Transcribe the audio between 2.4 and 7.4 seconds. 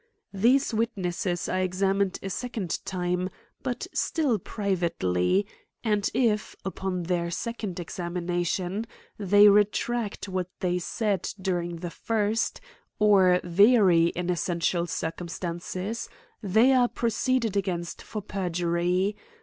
cond time, but still privately; and, if, upon their